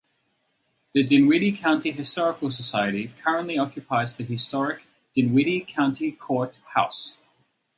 [0.93, 4.81] The Dinwiddie County Historical Society currently occupies the historic
[5.13, 7.19] Dinwiddie County Court House.